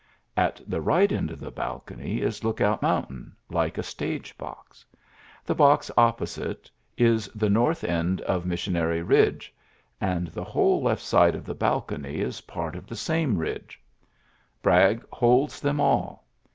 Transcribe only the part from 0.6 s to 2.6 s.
the rig end of the balcony is